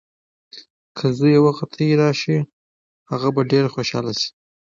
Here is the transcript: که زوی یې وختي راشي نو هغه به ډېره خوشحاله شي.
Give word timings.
که 0.97 1.05
زوی 1.17 1.31
یې 1.35 1.39
وختي 1.45 1.87
راشي 2.01 2.37
نو 2.43 2.47
هغه 3.11 3.29
به 3.35 3.41
ډېره 3.51 3.69
خوشحاله 3.75 4.13
شي. 4.19 4.29